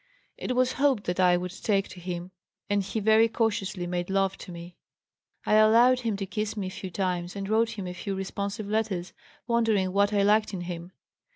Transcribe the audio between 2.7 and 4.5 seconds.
and he very cautiously made love